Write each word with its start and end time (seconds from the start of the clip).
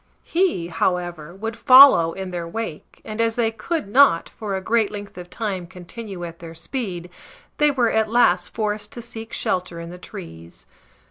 He, 0.23 0.69
however, 0.69 1.31
would 1.35 1.55
follow 1.55 2.13
in 2.13 2.31
their 2.31 2.47
wake, 2.47 3.03
and 3.05 3.21
as 3.21 3.35
they 3.35 3.51
could 3.51 3.87
not, 3.87 4.29
for 4.29 4.55
a 4.55 4.59
great 4.59 4.89
length 4.89 5.15
of 5.15 5.29
time, 5.29 5.67
continue 5.67 6.23
at 6.25 6.39
their 6.39 6.55
speed, 6.55 7.11
they 7.59 7.69
were 7.69 7.91
at 7.91 8.07
last 8.09 8.51
forced 8.51 8.91
to 8.93 9.01
seek 9.03 9.31
shelter 9.31 9.79
in 9.79 9.91
the 9.91 9.99
trees. 9.99 10.65